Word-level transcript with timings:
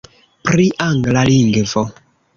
Pri 0.47 0.65
angla 0.85 1.23
lingvo. 1.31 1.85